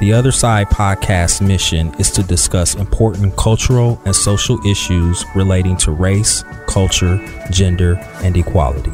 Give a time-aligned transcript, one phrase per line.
[0.00, 5.92] The Other Side podcast mission is to discuss important cultural and social issues relating to
[5.92, 7.18] race, culture,
[7.50, 8.92] gender, and equality.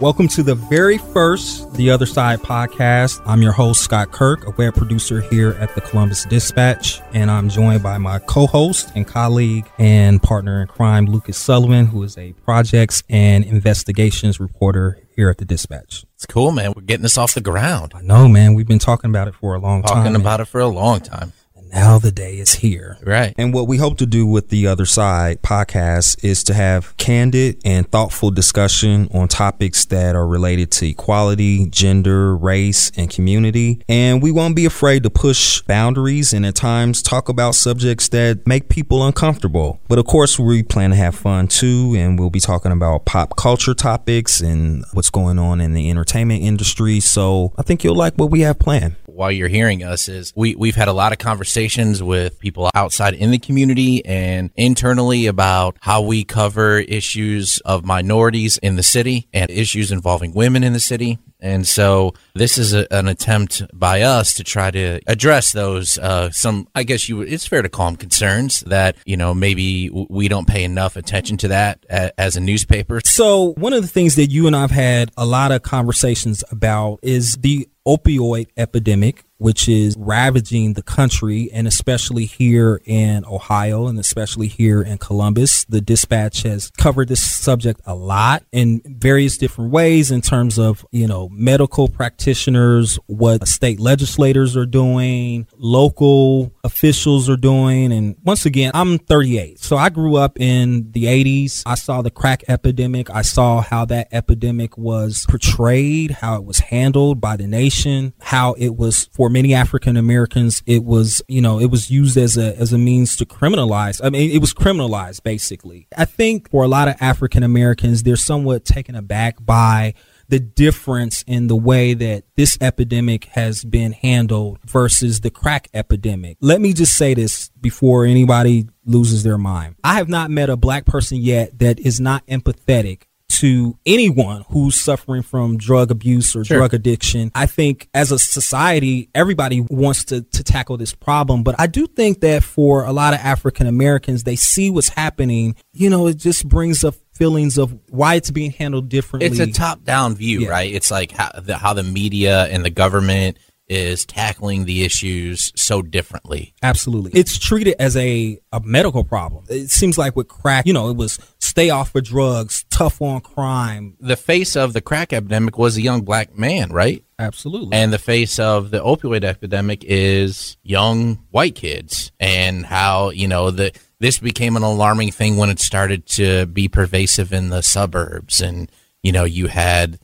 [0.00, 3.20] Welcome to the very first The Other Side podcast.
[3.26, 7.50] I'm your host, Scot Kirk, a web producer here at the Columbus Dispatch, and I'm
[7.50, 12.16] joined by my co host and colleague and partner in crime, Lucas Sullivan, who is
[12.16, 16.06] a projects and investigations reporter here at the Dispatch.
[16.14, 16.72] It's cool, man.
[16.74, 17.92] We're getting this off the ground.
[17.94, 18.54] I know, man.
[18.54, 20.04] We've been talking about it for a long talking time.
[20.04, 21.34] Talking about it for a long time
[21.72, 22.98] now the day is here.
[23.02, 23.34] Right.
[23.38, 27.60] And what we hope to do with the Other Side podcast is to have candid
[27.64, 33.82] and thoughtful discussion on topics that are related to equality, gender, race, and community.
[33.88, 38.46] And we won't be afraid to push boundaries and at times talk about subjects that
[38.46, 39.80] make people uncomfortable.
[39.88, 41.94] But of course, we plan to have fun too.
[41.96, 46.42] And we'll be talking about pop culture topics and what's going on in the entertainment
[46.42, 47.00] industry.
[47.00, 50.54] So I think you'll like what we have planned while you're hearing us is we,
[50.54, 55.76] we've had a lot of conversations with people outside in the community and internally about
[55.80, 60.80] how we cover issues of minorities in the city and issues involving women in the
[60.80, 61.18] city.
[61.42, 66.30] And so this is a, an attempt by us to try to address those uh,
[66.30, 70.28] some I guess you it's fair to call them concerns that you know maybe we
[70.28, 73.00] don't pay enough attention to that as a newspaper.
[73.04, 77.00] So one of the things that you and I've had a lot of conversations about
[77.02, 83.98] is the opioid epidemic which is ravaging the country and especially here in Ohio and
[83.98, 85.64] especially here in Columbus.
[85.64, 90.84] The dispatch has covered this subject a lot in various different ways in terms of,
[90.90, 97.92] you know, medical practitioners, what state legislators are doing, local officials are doing.
[97.92, 99.58] And once again, I'm 38.
[99.58, 101.62] So I grew up in the 80s.
[101.64, 103.08] I saw the crack epidemic.
[103.08, 108.52] I saw how that epidemic was portrayed, how it was handled by the nation, how
[108.58, 112.56] it was for many African Americans, it was, you know, it was used as a,
[112.58, 114.00] as a means to criminalize.
[114.02, 115.88] I mean, it was criminalized basically.
[115.96, 119.94] I think for a lot of African Americans, they're somewhat taken aback by
[120.28, 126.36] the difference in the way that this epidemic has been handled versus the crack epidemic.
[126.40, 129.74] Let me just say this before anybody loses their mind.
[129.82, 134.80] I have not met a black person yet that is not empathetic to anyone who's
[134.80, 136.58] suffering from drug abuse or sure.
[136.58, 137.30] drug addiction.
[137.34, 141.42] I think as a society, everybody wants to, to tackle this problem.
[141.42, 145.54] But I do think that for a lot of African Americans, they see what's happening.
[145.72, 149.26] You know, it just brings up feelings of why it's being handled differently.
[149.28, 150.48] It's a top down view, yeah.
[150.48, 150.72] right?
[150.72, 153.38] It's like how the, how the media and the government
[153.70, 156.52] is tackling the issues so differently.
[156.60, 157.12] Absolutely.
[157.12, 159.44] It's treated as a, a medical problem.
[159.48, 163.20] It seems like with crack, you know, it was stay off of drugs, tough on
[163.20, 163.96] crime.
[164.00, 167.04] The face of the crack epidemic was a young black man, right?
[167.18, 167.76] Absolutely.
[167.76, 173.52] And the face of the opioid epidemic is young white kids and how, you know,
[173.52, 178.40] the this became an alarming thing when it started to be pervasive in the suburbs
[178.40, 178.70] and
[179.02, 179.98] you know, you had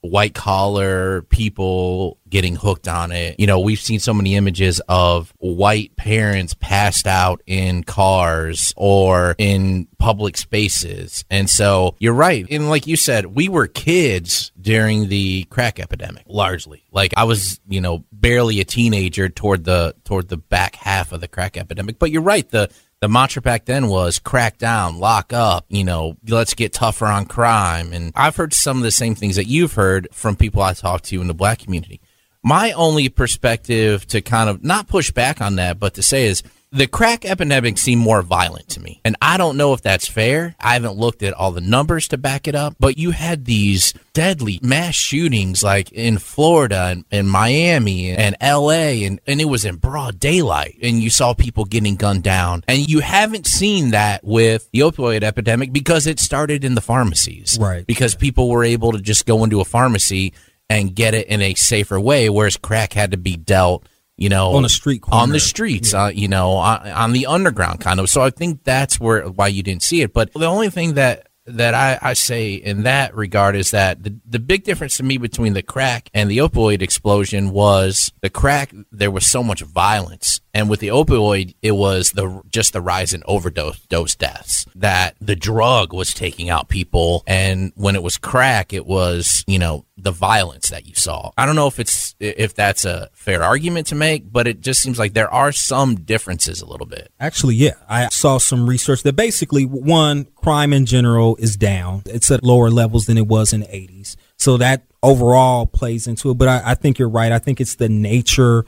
[0.00, 3.38] white collar people getting hooked on it.
[3.38, 9.34] You know, we've seen so many images of white parents passed out in cars or
[9.38, 11.24] in public spaces.
[11.30, 12.46] And so you're right.
[12.50, 16.84] And like you said, we were kids during the crack epidemic, largely.
[16.92, 21.20] Like I was, you know, barely a teenager toward the toward the back half of
[21.20, 21.98] the crack epidemic.
[21.98, 22.70] But you're right, the
[23.00, 27.26] the mantra back then was crack down, lock up, you know, let's get tougher on
[27.26, 27.92] crime.
[27.92, 31.02] And I've heard some of the same things that you've heard from people I talk
[31.02, 32.00] to in the black community.
[32.42, 36.42] My only perspective to kind of not push back on that, but to say is
[36.70, 39.00] the crack epidemic seemed more violent to me.
[39.04, 40.54] And I don't know if that's fair.
[40.60, 43.94] I haven't looked at all the numbers to back it up, but you had these
[44.12, 49.64] deadly mass shootings like in Florida and, and Miami and LA and, and it was
[49.64, 52.62] in broad daylight and you saw people getting gunned down.
[52.68, 57.56] And you haven't seen that with the opioid epidemic because it started in the pharmacies.
[57.58, 57.86] Right.
[57.86, 60.34] Because people were able to just go into a pharmacy
[60.68, 63.86] and get it in a safer way, whereas crack had to be dealt
[64.18, 65.22] you know, on the street, corner.
[65.22, 66.04] on the streets, yeah.
[66.04, 68.10] uh, you know, on, on, the underground kind of.
[68.10, 70.12] So I think that's where why you didn't see it.
[70.12, 74.14] But the only thing that that I, I say in that regard is that the,
[74.26, 78.74] the big difference to me between the crack and the opioid explosion was the crack
[78.92, 83.12] there was so much violence and with the opioid it was the just the rise
[83.12, 88.18] in overdose dose deaths that the drug was taking out people and when it was
[88.18, 92.14] crack it was you know the violence that you saw i don't know if it's
[92.20, 95.96] if that's a fair argument to make but it just seems like there are some
[95.96, 100.86] differences a little bit actually yeah i saw some research that basically one crime in
[100.86, 102.02] general is down.
[102.06, 104.16] It's at lower levels than it was in the 80s.
[104.36, 106.34] So that overall plays into it.
[106.34, 107.32] But I, I think you're right.
[107.32, 108.64] I think it's the nature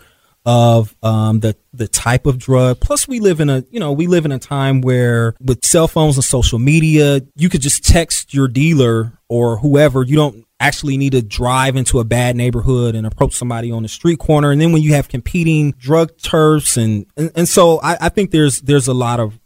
[0.46, 2.80] of um, the the type of drug.
[2.80, 5.88] Plus, we live in a you know we live in a time where with cell
[5.88, 10.02] phones and social media, you could just text your dealer or whoever.
[10.02, 13.88] You don't actually need to drive into a bad neighborhood and approach somebody on the
[13.88, 14.50] street corner.
[14.50, 18.30] And then when you have competing drug turfs and and, and so I, I think
[18.30, 19.38] there's there's a lot of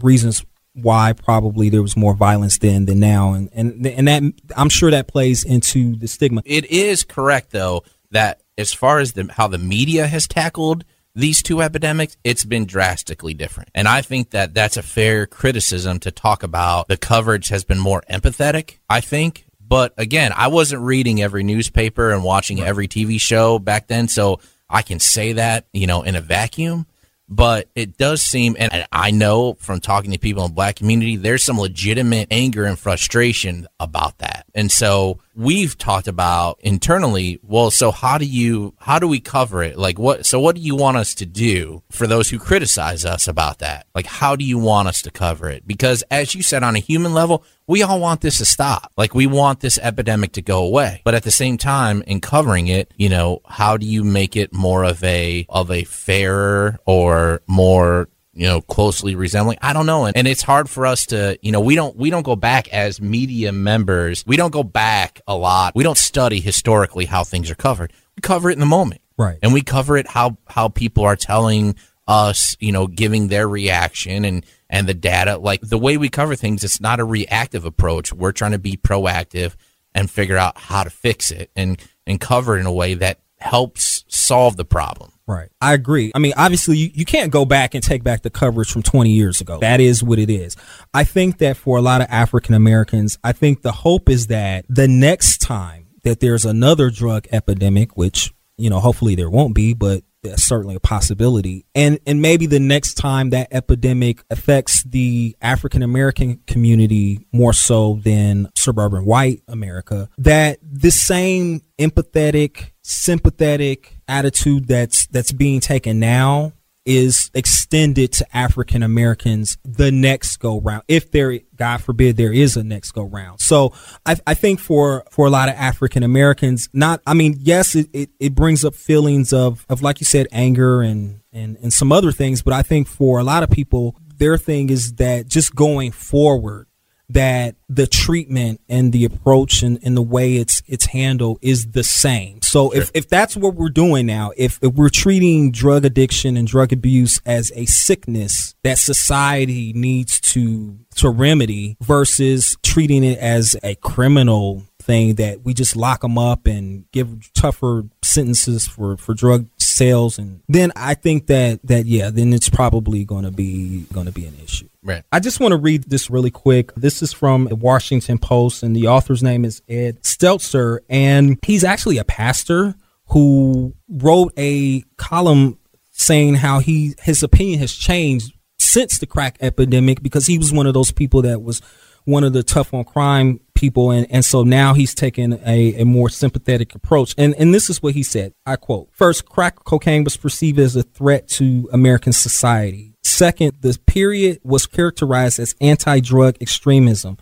[0.00, 0.44] reasons
[0.74, 4.22] why probably there was more violence then than now and and and that
[4.56, 6.42] I'm sure that plays into the stigma.
[6.44, 11.42] It is correct though that as far as the, how the media has tackled these
[11.42, 13.70] two epidemics, it's been drastically different.
[13.74, 16.88] And I think that that's a fair criticism to talk about.
[16.88, 19.44] The coverage has been more empathetic, I think.
[19.60, 24.40] But again, I wasn't reading every newspaper and watching every TV show back then, so
[24.68, 26.86] I can say that, you know, in a vacuum
[27.32, 31.16] but it does seem and i know from talking to people in the black community
[31.16, 37.70] there's some legitimate anger and frustration about that and so we've talked about internally well
[37.70, 39.78] so how do you how do we cover it?
[39.78, 43.26] Like what so what do you want us to do for those who criticize us
[43.28, 43.86] about that?
[43.94, 45.66] Like how do you want us to cover it?
[45.66, 48.92] Because as you said on a human level we all want this to stop.
[48.96, 51.00] Like we want this epidemic to go away.
[51.04, 54.52] But at the same time in covering it you know how do you make it
[54.52, 59.58] more of a of a fairer or more you know closely resembling.
[59.60, 60.06] I don't know.
[60.06, 62.68] And, and it's hard for us to you know we don't we don't go back
[62.68, 64.24] as media members.
[64.26, 65.74] We don't go back a lot.
[65.74, 67.92] We don't study historically how things are covered.
[68.16, 69.00] We cover it in the moment.
[69.18, 69.38] Right.
[69.42, 71.76] and we cover it how how people are telling
[72.08, 75.36] us you know giving their reaction and and the data.
[75.36, 78.12] Like the way we cover things it's not a reactive approach.
[78.12, 79.54] We're trying to be proactive
[79.94, 83.20] and figure out how to fix it and and cover it in a way that
[83.42, 85.50] helps solve the problem Right.
[85.60, 86.12] I agree.
[86.14, 89.10] I mean, obviously, you, you can't go back and take back the coverage from 20
[89.10, 89.58] years ago.
[89.60, 90.56] That is what it is.
[90.92, 94.64] I think that for a lot of African Americans, I think the hope is that
[94.68, 99.74] the next time that there's another drug epidemic, which, you know, hopefully there won't be,
[99.74, 101.66] but that's certainly a possibility.
[101.74, 108.00] And and maybe the next time that epidemic affects the African American community more so
[108.02, 116.52] than suburban white America, that this same empathetic, sympathetic attitude that's that's being taken now
[116.84, 120.82] is extended to African Americans the next go round.
[120.88, 123.40] If there, God forbid, there is a next go round.
[123.40, 123.72] So
[124.04, 127.88] I, I think for, for a lot of African Americans, not, I mean, yes, it,
[127.92, 131.92] it, it brings up feelings of, of, like you said, anger and, and, and some
[131.92, 132.42] other things.
[132.42, 136.66] But I think for a lot of people, their thing is that just going forward,
[137.12, 141.84] that the treatment and the approach and, and the way it's it's handled is the
[141.84, 142.40] same.
[142.42, 142.82] So sure.
[142.82, 146.72] if, if that's what we're doing now, if, if we're treating drug addiction and drug
[146.72, 153.74] abuse as a sickness that society needs to to remedy versus treating it as a
[153.76, 159.46] criminal thing that we just lock them up and give tougher sentences for for drug
[159.58, 164.06] sales and then I think that that yeah then it's probably going to be going
[164.06, 164.68] to be an issue.
[164.84, 165.04] Right.
[165.12, 166.74] I just want to read this really quick.
[166.74, 171.62] This is from the Washington Post, and the author's name is Ed Stetzer, and he's
[171.62, 172.74] actually a pastor
[173.06, 175.58] who wrote a column
[175.92, 180.66] saying how he his opinion has changed since the crack epidemic because he was one
[180.66, 181.60] of those people that was
[182.04, 185.84] one of the tough on crime people and, and so now he's taken a, a
[185.84, 190.02] more sympathetic approach and and this is what he said i quote first crack cocaine
[190.02, 196.00] was perceived as a threat to american society Second, the period was characterized as anti
[196.00, 197.18] drug extremism.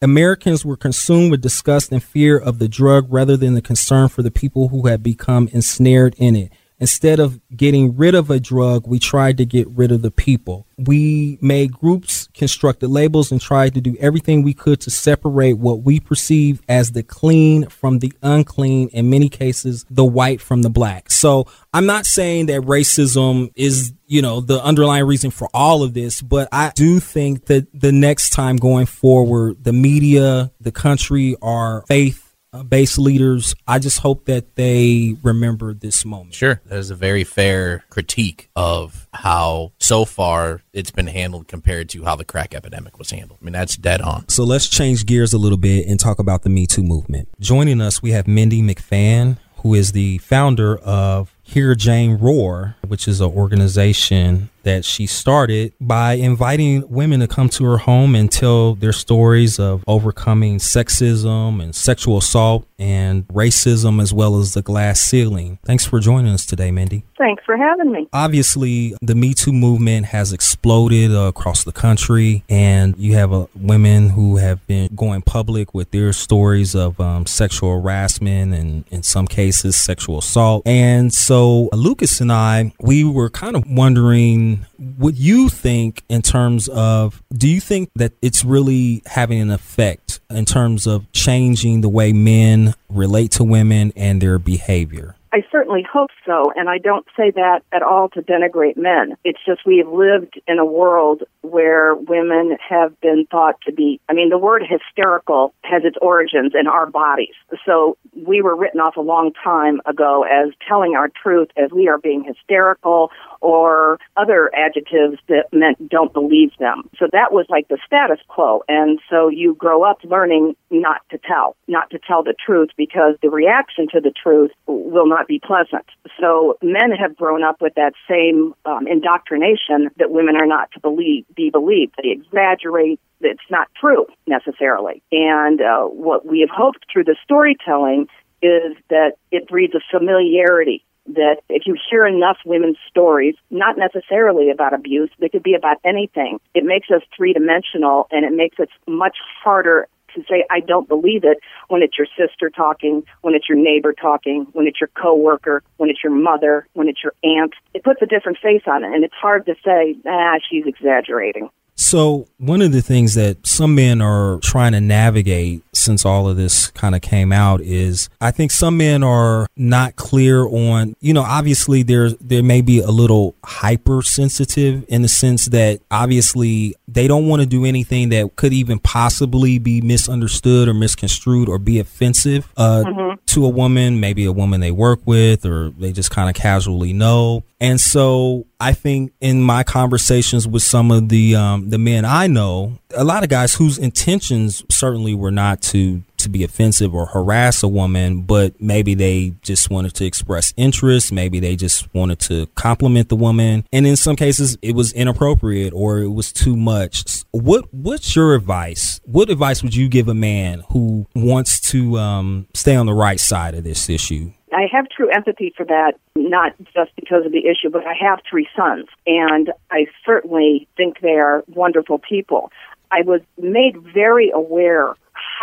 [0.00, 4.22] Americans were consumed with disgust and fear of the drug rather than the concern for
[4.22, 6.52] the people who had become ensnared in it.
[6.84, 10.66] Instead of getting rid of a drug, we tried to get rid of the people.
[10.76, 15.80] We made groups, constructed labels, and tried to do everything we could to separate what
[15.80, 20.68] we perceive as the clean from the unclean, in many cases, the white from the
[20.68, 21.10] black.
[21.10, 25.94] So I'm not saying that racism is you know the underlying reason for all of
[25.94, 31.34] this but i do think that the next time going forward the media the country
[31.40, 32.23] our faith
[32.54, 36.34] Uh, based leaders, I just hope that they remember this moment.
[36.34, 36.60] Sure.
[36.66, 42.04] That is a very fair critique of how so far it's been handled compared to
[42.04, 43.40] how the crack epidemic was handled.
[43.42, 44.28] I mean, that's dead on.
[44.28, 47.28] So let's change gears a little bit and talk about the Me Too movement.
[47.40, 53.08] Joining us, we have Mindy McFann, who is the founder of Hear Jane Roar, which
[53.08, 58.30] is an organization that she started by inviting women to come to her home and
[58.30, 64.62] tell their stories of overcoming sexism and sexual assault and racism as well as the
[64.62, 65.58] glass ceiling.
[65.64, 67.04] Thanks for joining us today, Mindy.
[67.16, 68.08] Thanks for having me.
[68.12, 73.46] Obviously, the Me Too movement has exploded uh, across the country, and you have uh,
[73.54, 79.02] women who have been going public with their stories of um, sexual harassment and, in
[79.02, 80.66] some cases, sexual assault.
[80.66, 84.53] And so, Lucas and I, we were kind of wondering
[84.98, 90.20] what you think in terms of do you think that it's really having an effect
[90.30, 95.16] in terms of changing the way men relate to women and their behavior?
[95.34, 99.16] I certainly hope so, and I don't say that at all to denigrate men.
[99.24, 104.00] It's just we have lived in a world where women have been thought to be,
[104.08, 107.34] I mean, the word hysterical has its origins in our bodies.
[107.66, 111.88] So we were written off a long time ago as telling our truth as we
[111.88, 113.10] are being hysterical
[113.44, 116.88] or other adjectives that meant don't believe them.
[116.98, 118.62] So that was like the status quo.
[118.68, 123.16] And so you grow up learning not to tell, not to tell the truth because
[123.20, 125.84] the reaction to the truth will not be pleasant.
[126.18, 130.80] So men have grown up with that same um, indoctrination that women are not to
[130.80, 131.96] believe, be believed.
[132.02, 132.98] They exaggerate.
[133.20, 135.02] It's not true necessarily.
[135.12, 138.08] And uh, what we have hoped through the storytelling
[138.40, 144.50] is that it breeds a familiarity that if you hear enough women's stories, not necessarily
[144.50, 148.56] about abuse, they could be about anything, it makes us three dimensional and it makes
[148.58, 153.34] it much harder to say I don't believe it when it's your sister talking, when
[153.34, 157.14] it's your neighbor talking, when it's your coworker, when it's your mother, when it's your
[157.22, 157.54] aunt.
[157.74, 161.50] It puts a different face on it, and it's hard to say, ah, she's exaggerating.
[161.76, 166.36] So, one of the things that some men are trying to navigate since all of
[166.36, 171.12] this kind of came out is I think some men are not clear on, you
[171.12, 177.08] know, obviously there there may be a little hypersensitive in the sense that obviously they
[177.08, 181.78] don't want to do anything that could even possibly be misunderstood or misconstrued or be
[181.78, 183.14] offensive uh, mm-hmm.
[183.26, 186.92] to a woman, maybe a woman they work with or they just kind of casually
[186.92, 187.42] know.
[187.58, 192.26] And so I think in my conversations with some of the um, the men I
[192.26, 197.06] know, a lot of guys whose intentions certainly were not to to be offensive or
[197.06, 201.12] harass a woman, but maybe they just wanted to express interest.
[201.12, 205.72] Maybe they just wanted to compliment the woman, and in some cases, it was inappropriate
[205.72, 207.24] or it was too much.
[207.30, 209.00] What What's your advice?
[209.04, 213.20] What advice would you give a man who wants to um, stay on the right
[213.20, 214.32] side of this issue?
[214.52, 218.20] I have true empathy for that, not just because of the issue, but I have
[218.28, 222.52] three sons, and I certainly think they are wonderful people.
[222.90, 224.94] I was made very aware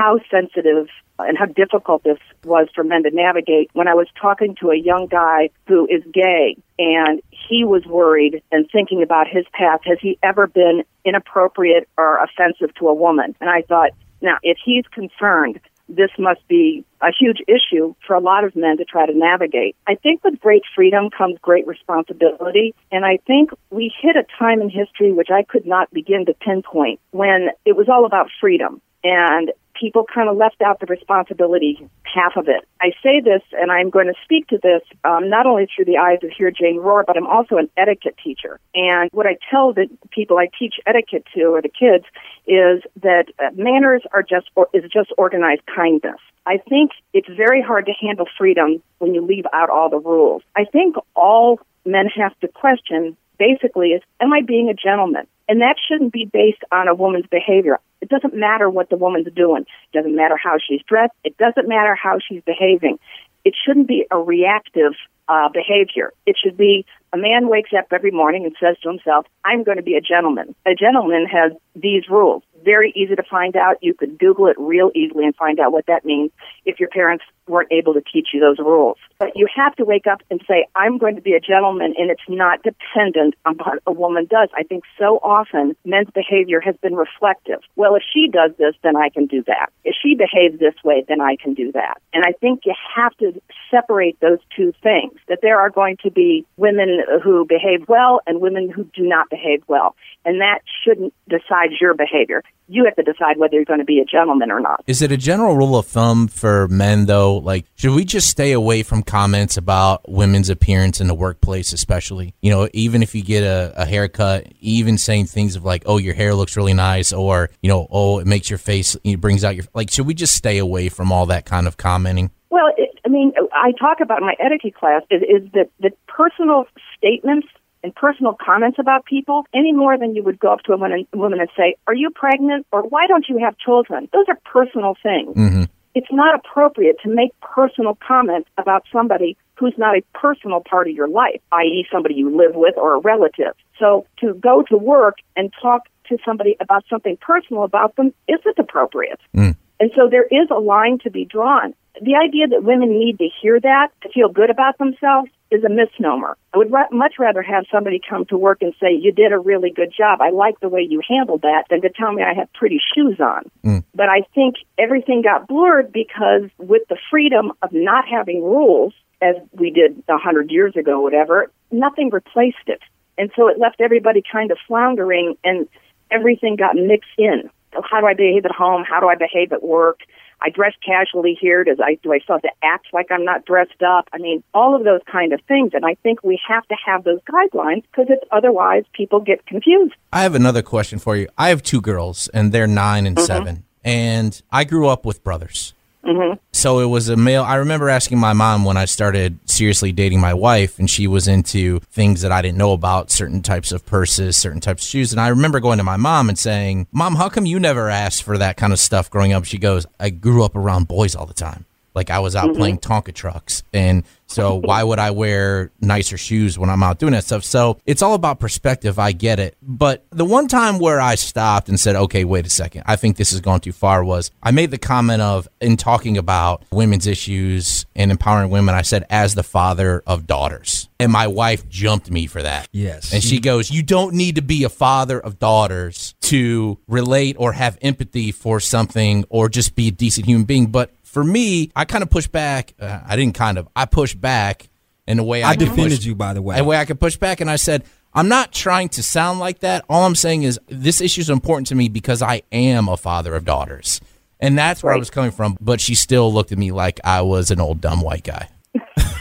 [0.01, 0.87] how sensitive
[1.19, 4.75] and how difficult this was for men to navigate when I was talking to a
[4.75, 9.83] young guy who is gay and he was worried and thinking about his past.
[9.85, 13.35] Has he ever been inappropriate or offensive to a woman?
[13.39, 13.91] And I thought,
[14.21, 18.77] now, if he's concerned this must be a huge issue for a lot of men
[18.77, 19.75] to try to navigate.
[19.85, 24.61] I think with great freedom comes great responsibility, and I think we hit a time
[24.61, 28.81] in history which I could not begin to pinpoint when it was all about freedom.
[29.03, 32.67] And people kind of left out the responsibility half of it.
[32.79, 35.97] I say this, and I'm going to speak to this um, not only through the
[35.97, 38.59] eyes of Hear Jane Roar, but I'm also an etiquette teacher.
[38.75, 42.05] And what I tell the people I teach etiquette to, or the kids,
[42.45, 46.19] is that uh, manners are just or, is just organized kindness.
[46.45, 50.43] I think it's very hard to handle freedom when you leave out all the rules.
[50.55, 55.25] I think all men have to question basically is, am I being a gentleman?
[55.49, 57.79] And that shouldn't be based on a woman's behavior.
[57.99, 59.63] It doesn't matter what the woman's doing.
[59.63, 61.13] It doesn't matter how she's dressed.
[61.23, 62.99] It doesn't matter how she's behaving.
[63.43, 64.93] It shouldn't be a reactive
[65.27, 66.13] uh, behavior.
[66.27, 69.77] It should be a man wakes up every morning and says to himself, I'm going
[69.77, 70.53] to be a gentleman.
[70.65, 73.77] A gentleman has these rules very easy to find out.
[73.81, 76.31] You could Google it real easily and find out what that means
[76.65, 78.97] if your parents weren't able to teach you those rules.
[79.19, 82.09] But you have to wake up and say, I'm going to be a gentleman, and
[82.09, 84.49] it's not dependent on what a woman does.
[84.57, 87.59] I think so often men's behavior has been reflective.
[87.75, 89.67] Well, if she does this, then I can do that.
[89.83, 92.01] If she behaves this way, then I can do that.
[92.13, 93.39] And I think you have to
[93.69, 98.41] separate those two things, that there are going to be women who behave well and
[98.41, 99.95] women who do not behave well.
[100.25, 103.99] And that shouldn't decide your behavior you have to decide whether you're going to be
[103.99, 104.83] a gentleman or not.
[104.87, 107.37] Is it a general rule of thumb for men, though?
[107.37, 112.33] Like, should we just stay away from comments about women's appearance in the workplace, especially?
[112.41, 115.97] You know, even if you get a, a haircut, even saying things of like, oh,
[115.97, 119.43] your hair looks really nice, or, you know, oh, it makes your face, it brings
[119.43, 122.31] out your, like, should we just stay away from all that kind of commenting?
[122.49, 126.65] Well, it, I mean, I talk about my etiquette class is, is that, that personal
[126.97, 127.47] statements
[127.83, 131.07] and personal comments about people any more than you would go up to a woman,
[131.13, 132.65] woman and say, Are you pregnant?
[132.71, 134.09] or Why don't you have children?
[134.13, 135.35] Those are personal things.
[135.35, 135.63] Mm-hmm.
[135.93, 140.95] It's not appropriate to make personal comments about somebody who's not a personal part of
[140.95, 143.53] your life, i.e., somebody you live with or a relative.
[143.77, 148.57] So to go to work and talk to somebody about something personal about them isn't
[148.57, 149.19] appropriate.
[149.35, 149.55] Mm.
[149.79, 151.73] And so there is a line to be drawn.
[152.01, 155.69] The idea that women need to hear that to feel good about themselves is a
[155.69, 156.37] misnomer.
[156.53, 159.37] I would ra- much rather have somebody come to work and say, You did a
[159.37, 160.21] really good job.
[160.21, 163.19] I like the way you handled that, than to tell me I have pretty shoes
[163.19, 163.51] on.
[163.63, 163.83] Mm.
[163.93, 169.35] But I think everything got blurred because with the freedom of not having rules, as
[169.51, 172.79] we did a hundred years ago, whatever, nothing replaced it.
[173.17, 175.67] And so it left everybody kind of floundering and
[176.09, 177.49] everything got mixed in.
[177.73, 178.83] So how do I behave at home?
[178.87, 179.99] How do I behave at work?
[180.41, 181.63] I dress casually here.
[181.63, 184.09] Does I do I still have to act like I'm not dressed up?
[184.13, 185.71] I mean, all of those kind of things.
[185.73, 189.93] And I think we have to have those guidelines because it's otherwise people get confused.
[190.11, 191.27] I have another question for you.
[191.37, 193.25] I have two girls, and they're 9 and mm-hmm.
[193.25, 195.73] seven, and I grew up with brothers.
[196.03, 197.43] Hmm So it was a male.
[197.43, 201.27] I remember asking my mom when I started seriously dating my wife, and she was
[201.27, 205.11] into things that I didn't know about, certain types of purses, certain types of shoes.
[205.11, 208.23] And I remember going to my mom and saying, Mom, how come you never asked
[208.23, 209.45] for that kind of stuff growing up?
[209.45, 211.65] She goes, I grew up around boys all the time.
[211.93, 212.57] Like I was out mm-hmm.
[212.57, 213.63] playing Tonka trucks.
[213.73, 217.43] And so why would I wear nicer shoes when I'm out doing that stuff?
[217.43, 218.97] So it's all about perspective.
[218.97, 219.57] I get it.
[219.61, 223.17] But the one time where I stopped and said, okay, wait a second, I think
[223.17, 227.07] this has gone too far was I made the comment of, in talking about women's
[227.07, 230.87] issues and empowering women, I said, as the father of daughters.
[230.99, 232.69] And my wife jumped me for that.
[232.71, 233.11] Yes.
[233.11, 237.53] And she goes, You don't need to be a father of daughters to relate or
[237.53, 240.67] have empathy for something or just be a decent human being.
[240.67, 242.73] But for me, I kind of push back.
[242.79, 244.69] Uh, I didn't kind of, I pushed back
[245.05, 246.57] in a way I, I defended push- you, by the way.
[246.57, 247.41] A way I could push back.
[247.41, 249.83] And I said, I'm not trying to sound like that.
[249.89, 253.35] All I'm saying is this issue is important to me because I am a father
[253.35, 253.99] of daughters.
[254.39, 255.57] And that's where I was coming from.
[255.59, 258.47] But she still looked at me like I was an old dumb white guy.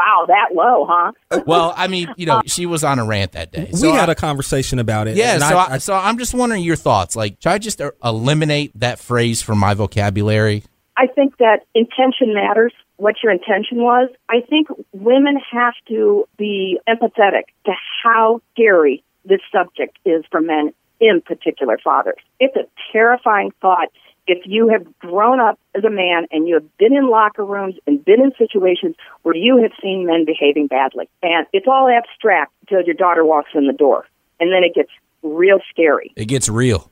[0.00, 1.42] wow, that low, huh?
[1.46, 3.70] Well, I mean, you know, she was on a rant that day.
[3.80, 5.16] we had I- a conversation about it.
[5.16, 7.14] Yeah, and so I, I, so I'm just wondering your thoughts.
[7.16, 10.64] Like, should I just uh, eliminate that phrase from my vocabulary?
[10.96, 14.10] I think that intention matters, what your intention was.
[14.28, 20.72] I think women have to be empathetic to how scary this subject is for men,
[21.00, 22.20] in particular fathers.
[22.38, 23.88] It's a terrifying thought.
[24.30, 27.74] If you have grown up as a man and you have been in locker rooms
[27.88, 32.52] and been in situations where you have seen men behaving badly, and it's all abstract
[32.60, 34.06] until your daughter walks in the door,
[34.38, 34.90] and then it gets
[35.24, 36.12] real scary.
[36.14, 36.88] It gets real.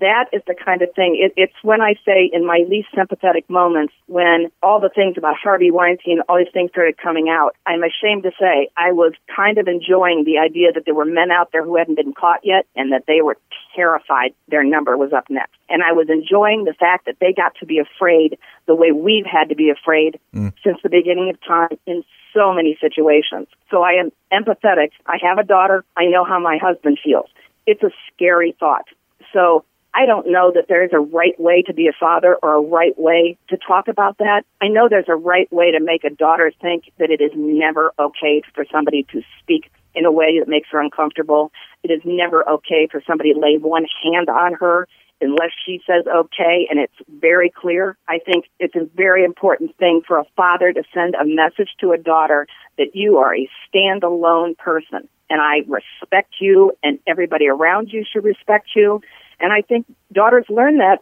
[0.00, 1.16] That is the kind of thing.
[1.20, 5.36] It, it's when I say in my least sympathetic moments, when all the things about
[5.40, 9.56] Harvey Weinstein, all these things started coming out, I'm ashamed to say I was kind
[9.56, 12.66] of enjoying the idea that there were men out there who hadn't been caught yet
[12.74, 13.38] and that they were
[13.76, 15.54] terrified their number was up next.
[15.68, 19.26] And I was enjoying the fact that they got to be afraid the way we've
[19.26, 20.52] had to be afraid mm.
[20.64, 22.02] since the beginning of time in
[22.34, 23.46] so many situations.
[23.70, 24.90] So I am empathetic.
[25.06, 25.84] I have a daughter.
[25.96, 27.30] I know how my husband feels.
[27.64, 28.86] It's a scary thought.
[29.32, 32.60] So I don't know that there's a right way to be a father or a
[32.60, 34.42] right way to talk about that.
[34.60, 37.92] I know there's a right way to make a daughter think that it is never
[37.98, 41.52] okay for somebody to speak in a way that makes her uncomfortable.
[41.84, 44.88] It is never okay for somebody to lay one hand on her
[45.20, 47.96] unless she says okay and it's very clear.
[48.08, 51.92] I think it's a very important thing for a father to send a message to
[51.92, 57.88] a daughter that you are a standalone person and I respect you and everybody around
[57.92, 59.00] you should respect you.
[59.40, 60.98] And I think daughters learn that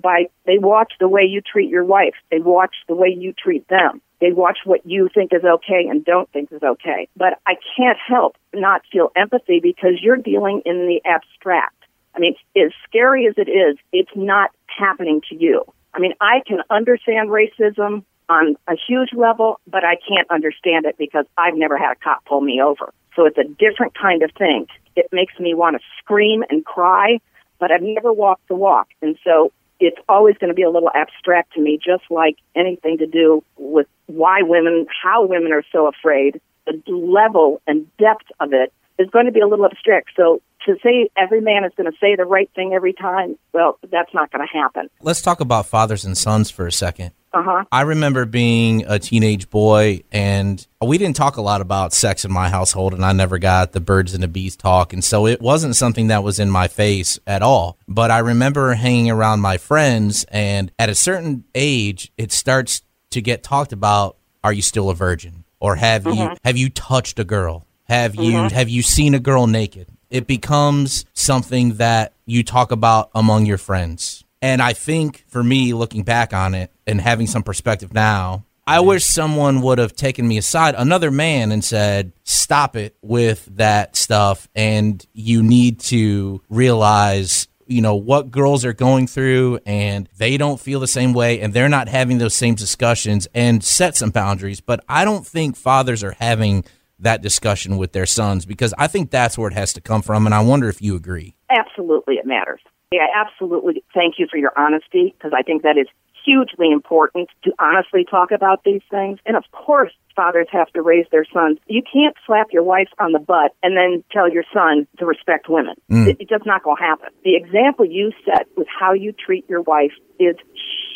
[0.00, 2.14] by they watch the way you treat your wife.
[2.30, 4.00] They watch the way you treat them.
[4.20, 7.08] They watch what you think is okay and don't think is okay.
[7.16, 11.74] But I can't help not feel empathy because you're dealing in the abstract.
[12.14, 15.64] I mean, as scary as it is, it's not happening to you.
[15.94, 20.96] I mean, I can understand racism on a huge level, but I can't understand it
[20.98, 22.92] because I've never had a cop pull me over.
[23.16, 24.66] So it's a different kind of thing.
[24.96, 27.18] It makes me want to scream and cry,
[27.62, 28.88] but I've never walked the walk.
[29.02, 32.98] And so it's always going to be a little abstract to me, just like anything
[32.98, 36.40] to do with why women, how women are so afraid.
[36.66, 40.08] The level and depth of it is going to be a little abstract.
[40.16, 43.78] So to say every man is going to say the right thing every time, well,
[43.92, 44.90] that's not going to happen.
[45.00, 47.12] Let's talk about fathers and sons for a second.
[47.34, 47.64] Uh huh.
[47.72, 52.32] I remember being a teenage boy, and we didn't talk a lot about sex in
[52.32, 54.92] my household, and I never got the birds and the bees talk.
[54.92, 57.78] And so it wasn't something that was in my face at all.
[57.88, 63.20] But I remember hanging around my friends, and at a certain age, it starts to
[63.20, 65.42] get talked about are you still a virgin?
[65.62, 67.64] or have you have you touched a girl?
[67.84, 69.86] Have you have you seen a girl naked?
[70.10, 74.24] It becomes something that you talk about among your friends.
[74.42, 78.80] And I think for me, looking back on it and having some perspective now, I
[78.80, 83.96] wish someone would have taken me aside, another man, and said, stop it with that
[83.96, 84.48] stuff.
[84.54, 90.60] And you need to realize, you know, what girls are going through and they don't
[90.60, 94.60] feel the same way and they're not having those same discussions and set some boundaries.
[94.60, 96.64] But I don't think fathers are having
[97.00, 100.24] that discussion with their sons because I think that's where it has to come from.
[100.24, 101.34] And I wonder if you agree.
[101.50, 102.60] Absolutely, it matters.
[102.92, 103.82] Yeah, absolutely.
[103.92, 105.88] Thank you for your honesty because I think that is
[106.24, 109.18] hugely important to honestly talk about these things.
[109.26, 111.58] And of course, fathers have to raise their sons.
[111.66, 115.48] You can't slap your wife on the butt and then tell your son to respect
[115.48, 115.74] women.
[115.88, 116.08] Hmm.
[116.08, 117.08] It, it's just not going to happen.
[117.24, 120.36] The example you set with how you treat your wife is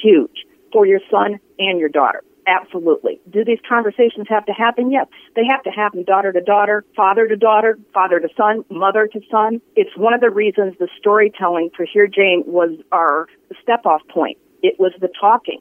[0.03, 2.23] huge for your son and your daughter.
[2.47, 3.21] Absolutely.
[3.29, 4.93] Do these conversations have to happen?
[4.93, 5.09] Yes.
[5.35, 9.21] They have to happen daughter to daughter, father to daughter, father to son, mother to
[9.31, 9.61] son.
[9.75, 13.27] It's one of the reasons the storytelling for Hear Jane was our
[13.61, 14.39] step off point.
[14.66, 15.61] It was the talking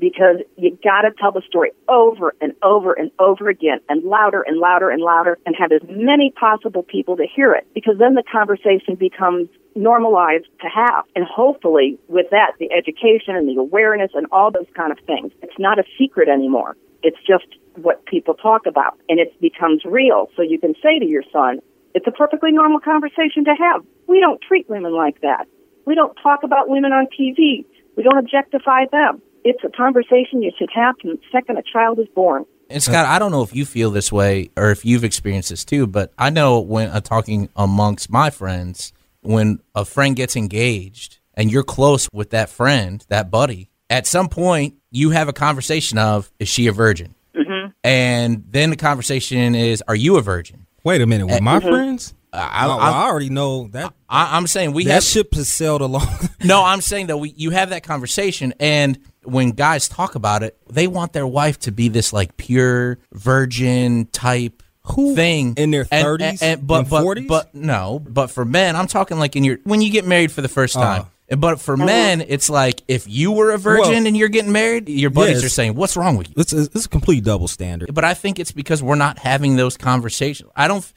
[0.00, 4.42] because you got to tell the story over and over and over again and louder
[4.42, 8.14] and louder and louder and have as many possible people to hear it because then
[8.14, 11.04] the conversation becomes normalized to have.
[11.14, 15.30] And hopefully with that, the education and the awareness and all those kind of things.
[15.42, 16.76] It's not a secret anymore.
[17.04, 20.28] It's just what people talk about and it becomes real.
[20.34, 21.60] So you can say to your son,
[21.94, 23.84] it's a perfectly normal conversation to have.
[24.08, 25.46] We don't treat women like that.
[25.86, 27.64] We don't talk about women on TV.
[27.96, 29.22] We don't objectify them.
[29.44, 32.44] It's a conversation you should have from the second a child is born.
[32.68, 35.64] And Scot, I don't know if you feel this way or if you've experienced this
[35.64, 41.18] too, but I know when uh, talking amongst my friends, when a friend gets engaged
[41.34, 45.98] and you're close with that friend, that buddy, at some point you have a conversation
[45.98, 47.14] of, is she a virgin?
[47.34, 47.70] Mm-hmm.
[47.82, 50.66] And then the conversation is, are you a virgin?
[50.84, 51.68] Wait a minute, with my Mm-hmm.
[51.68, 52.14] friends?
[52.32, 55.48] I, I, I, I already know that I, I'm saying we that have ship has
[55.48, 56.08] sailed along.
[56.44, 60.56] No, I'm saying that we you have that conversation and when guys talk about it,
[60.70, 65.84] they want their wife to be this like pure virgin type Who thing in their
[65.84, 67.28] 30s and, and- but and but 40s?
[67.28, 70.40] but no, but for men, I'm talking like in your when you get married for
[70.40, 70.80] the first Uh.
[70.80, 71.06] time.
[71.38, 74.88] But for men, it's like if you were a virgin Well, and you're getting married,
[74.88, 75.44] your buddies yes.
[75.44, 77.94] are saying, "What's wrong with you?" it's, a, it's a complete double standard.
[77.94, 80.50] But I think it's because we're not having those conversations.
[80.56, 80.92] I don't,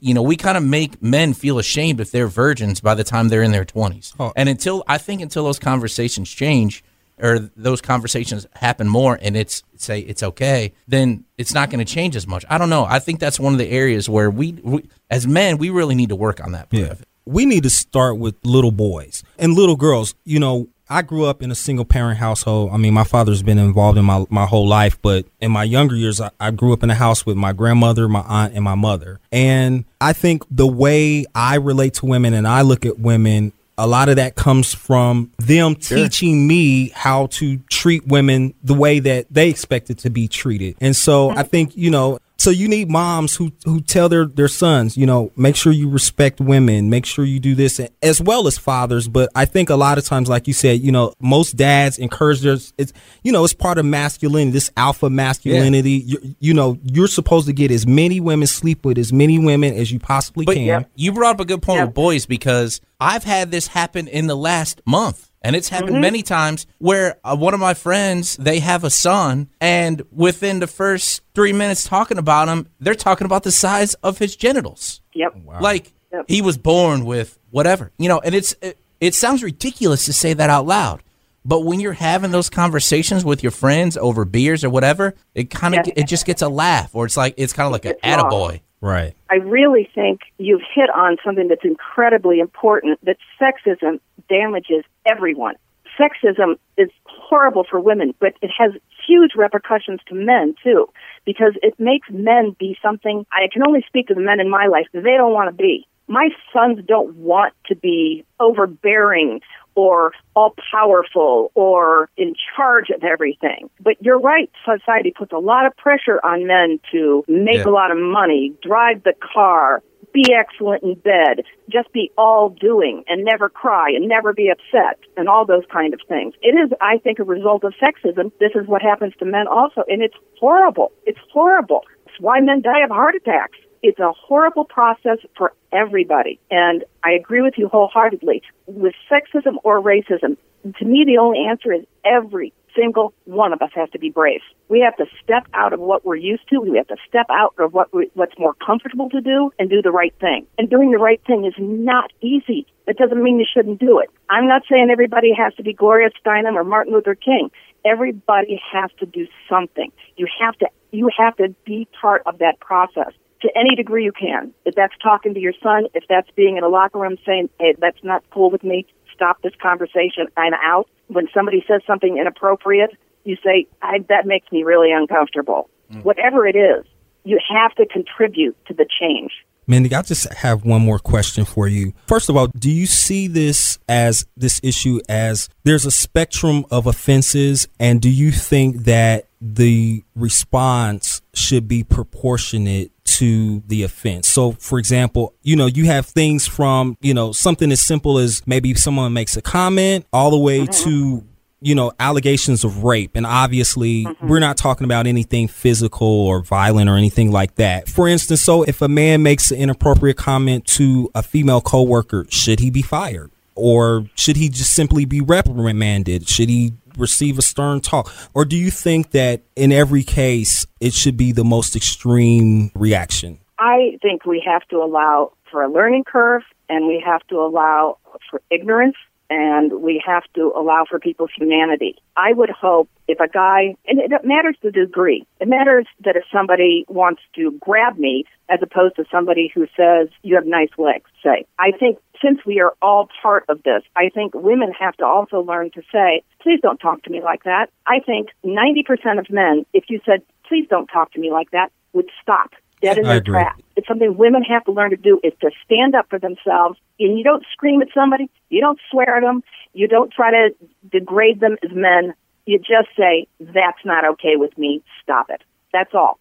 [0.00, 3.28] you know, we kind of make men feel ashamed if they're virgins by the time
[3.28, 4.14] they're in their 20s.
[4.20, 4.32] Oh.
[4.36, 6.84] And until, I think until those conversations change
[7.18, 11.90] or those conversations happen more and it's, say, it's okay, then it's not going to
[11.90, 12.44] change as much.
[12.50, 12.84] I don't know.
[12.84, 16.10] I think that's one of the areas where we, we as men, we really need
[16.10, 16.90] to work on that part Yeah.
[16.90, 17.08] of it.
[17.26, 20.14] We need to start with little boys and little girls.
[20.24, 22.72] You know, I grew up in a single parent household.
[22.72, 25.94] I mean, my father's been involved in my, my whole life, but in my younger
[25.94, 28.74] years, I, I grew up in a house with my grandmother, my aunt, and my
[28.74, 29.20] mother.
[29.30, 33.86] And I think the way I relate to women and I look at women, a
[33.86, 39.26] lot of that comes from them teaching me how to treat women the way that
[39.30, 40.76] they expected to be treated.
[40.80, 41.38] And so mm-hmm.
[41.38, 45.04] I think, you know, so you need moms who who tell their their sons, you
[45.04, 49.08] know, make sure you respect women, make sure you do this, as well as fathers.
[49.08, 52.40] But I think a lot of times, like you said, you know, most dads encourage
[52.40, 56.02] their it's you know it's part of masculinity, this alpha masculinity.
[56.06, 59.74] You, you know, you're supposed to get as many women, sleep with as many women
[59.74, 60.86] as you possibly But can.
[60.96, 61.84] you brought up a good point Yeah.
[61.84, 65.29] with boys because I've had this happen in the last month.
[65.42, 69.48] And it's happened many times where uh, one of my friends, they have a son,
[69.60, 74.18] and within the first three minutes talking about him, they're talking about the size of
[74.18, 75.00] his genitals.
[75.14, 75.36] Yep.
[75.60, 76.24] Like Yep.
[76.28, 78.18] he was born with whatever, you know.
[78.18, 81.02] And it's it, it sounds ridiculous to say that out loud,
[81.44, 85.74] but when you're having those conversations with your friends over beers or whatever, it kind
[85.74, 85.92] of Yeah.
[85.96, 88.30] it just gets a laugh, or it's like it's kind of like an It's wrong.
[88.30, 88.60] attaboy.
[88.80, 89.14] Right.
[89.30, 95.56] I really think you've hit on something that's incredibly important that sexism damages everyone.
[95.98, 98.72] Sexism is horrible for women, but it has
[99.06, 100.88] huge repercussions to men too,
[101.26, 104.66] because it makes men be something I can only speak to the men in my
[104.66, 105.86] life that they don't want to be.
[106.08, 109.40] My sons don't want to be overbearing
[109.74, 113.70] or all powerful or in charge of everything.
[113.80, 117.68] But you're right, society puts a lot of pressure on men to make Yeah.
[117.68, 123.04] a lot of money, drive the car, be excellent in bed, just be all doing
[123.08, 126.34] and never cry and never be upset and all those kind of things.
[126.42, 128.32] It is, I think, a result of sexism.
[128.40, 130.90] This is what happens to men also, and it's horrible.
[131.06, 131.84] It's horrible.
[132.06, 133.58] It's why men die of heart attacks.
[133.82, 136.38] It's a horrible process for everybody.
[136.50, 138.42] And I agree with you wholeheartedly.
[138.66, 140.36] With sexism or racism,
[140.78, 144.40] to me, the only answer is every single one of us has to be brave.
[144.68, 146.60] We have to step out of what we're used to.
[146.60, 149.82] We have to step out of what we, what's more comfortable to do and do
[149.82, 150.46] the right thing.
[150.58, 152.66] And doing the right thing is not easy.
[152.86, 154.10] That doesn't mean you shouldn't do it.
[154.28, 157.50] I'm not saying everybody has to be Gloria Steinem or Martin Luther King.
[157.84, 159.90] Everybody has to do something.
[160.16, 163.12] You have to you have to be part of that process
[163.42, 164.52] to any degree you can.
[164.64, 167.74] If that's talking to your son, if that's being in a locker room saying, "Hey,
[167.78, 168.86] that's not cool with me.
[169.14, 170.26] Stop this conversation.
[170.36, 175.68] I'm out." When somebody says something inappropriate, you say, I, "That makes me really uncomfortable."
[175.92, 176.04] Mm.
[176.04, 176.84] Whatever it is,
[177.24, 179.32] you have to contribute to the change.
[179.66, 181.92] Mindy, I just have one more question for you.
[182.06, 186.88] First of all, do you see this as this issue as there's a spectrum of
[186.88, 194.28] offenses, and do you think that the response should be proportionate to the offense.
[194.28, 198.46] So, for example, you know, you have things from, you know, something as simple as
[198.46, 200.88] maybe someone makes a comment all the way mm-hmm.
[200.88, 201.26] to
[201.62, 203.10] you know, allegations of rape.
[203.14, 204.28] And obviously, mm-hmm.
[204.28, 207.86] we're not talking about anything physical or violent or anything like that.
[207.86, 212.60] For instance, so if a man makes an inappropriate comment to a female coworker, should
[212.60, 213.30] he be fired?
[213.54, 216.26] Or should he just simply be reprimanded?
[216.26, 218.12] Should he receive a stern talk?
[218.34, 223.38] Or do you think that in every case, it should be the most extreme reaction?
[223.58, 227.98] I think we have to allow for a learning curve and we have to allow
[228.30, 228.96] for ignorance
[229.30, 231.96] and we have to allow for people's humanity.
[232.16, 236.24] I would hope if a guy, and it matters the degree, it matters that if
[236.32, 241.08] somebody wants to grab me as opposed to somebody who says, you have nice legs,
[241.22, 241.46] say.
[241.58, 245.40] I think since we are all part of this, I think women have to also
[245.40, 247.70] learn to say, please don't talk to me like that.
[247.86, 251.72] I think 90% of men, if you said, please don't talk to me like that,
[251.92, 253.62] would stop dead in their tracks.
[253.76, 256.78] It's something women have to learn to do is to stand up for themselves.
[256.98, 260.54] And you don't scream at somebody, you don't swear at them, you don't try to
[260.90, 262.14] degrade them as men.
[262.46, 265.42] You just say, that's not okay with me, stop it.
[265.72, 266.18] That's all.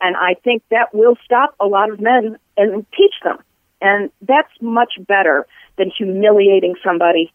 [0.00, 3.38] And I think that will stop a lot of men and teach them.
[3.80, 7.32] And that's much better than humiliating somebody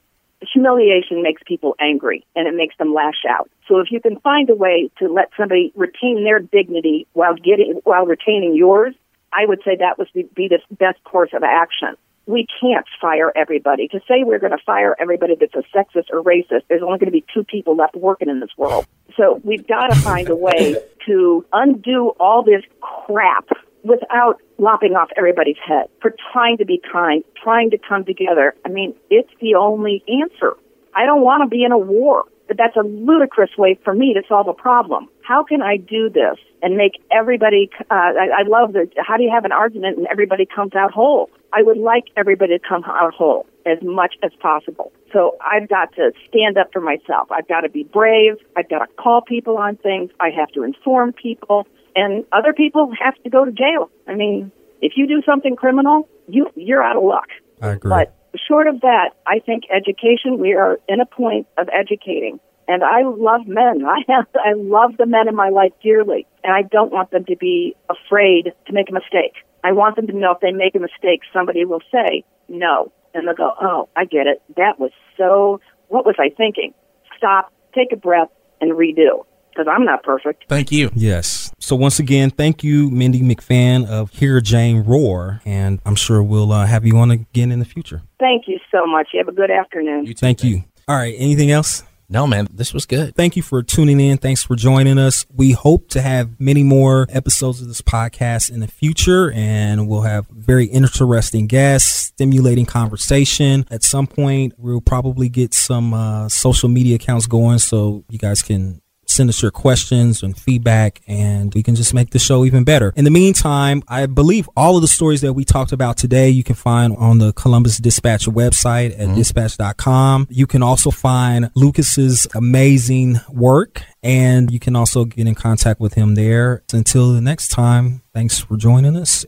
[0.54, 3.50] humiliation makes people angry and it makes them lash out.
[3.68, 7.82] So if you can find a way to let somebody retain their dignity while getting
[7.84, 8.94] while retaining yours,
[9.34, 11.96] I would say that would be the best course of action.
[12.28, 13.88] We can't fire everybody.
[13.90, 17.06] To say we're going to fire everybody that's a sexist or racist, there's only going
[17.06, 18.88] to be two people left working in this world.
[19.16, 23.48] So we've got to find a way to undo all this crap
[23.86, 28.56] without lopping off everybody's head, for trying to be kind, trying to come together.
[28.66, 30.58] I mean, it's the only answer.
[30.96, 34.14] I don't want to be in a war, but that's a ludicrous way for me
[34.14, 35.08] to solve a problem.
[35.22, 39.24] How can I do this and make everybody, uh, I, I love the, how do
[39.24, 41.30] you have an argument and everybody comes out whole?
[41.54, 44.92] I would like everybody to come out whole as much as possible.
[45.12, 47.32] So I've got to stand up for myself.
[47.32, 48.34] I've got to be brave.
[48.56, 50.12] I've got to call people on things.
[50.20, 53.90] I have to inform people and other people have to go to jail.
[54.08, 57.28] I mean, if you do something criminal, you you're out of luck.
[57.62, 57.90] I agree.
[57.90, 58.14] But
[58.48, 60.38] short of that, I think education.
[60.40, 63.86] We are in a point of educating, and I love men.
[63.88, 67.26] I have I love the men in my life dearly, and I don't want them
[67.26, 69.36] to be afraid to make a mistake.
[69.64, 73.28] I want them to know if they make a mistake, somebody will say no, and
[73.28, 74.42] they'll go, "Oh, I get it.
[74.58, 75.62] That was so.
[75.88, 76.74] What was I thinking?
[77.18, 78.30] Stop, take a breath,
[78.60, 80.46] and redo." because I'm not perfect.
[80.50, 80.92] Thank you.
[80.96, 81.45] Yes.
[81.66, 86.52] So once again, thank you, Mindy McFann of Hear Jane Roar, and I'm sure we'll
[86.52, 88.04] uh, have you on again in the future.
[88.20, 89.08] Thank you so much.
[89.14, 90.06] You have a good afternoon.
[90.06, 90.64] You thank you.
[90.88, 91.16] All right.
[91.18, 91.82] Anything else?
[92.08, 93.16] No, man, this was good.
[93.16, 94.20] Thank you for tuning in.
[94.20, 95.26] Thanks for joining us.
[95.36, 100.02] We hope to have many more episodes of this podcast in the future, and we'll
[100.02, 103.66] have very interesting guests, stimulating conversation.
[103.72, 108.44] At some point, we'll probably get some uh, social media accounts going so you guys
[108.44, 108.84] can
[109.16, 112.94] send us your questions and feedback, and we can just make the show even better.
[112.96, 116.44] In the meantime, I believe all of the stories that we talked about today you
[116.44, 119.16] can find on the Columbus Dispatch website at mm-hmm.
[119.16, 120.28] dispatch.com.
[120.30, 125.94] You can also find Lucas's amazing work, and you can also get in contact with
[125.94, 126.64] him there.
[126.74, 129.26] Until the next time, thanks for joining us.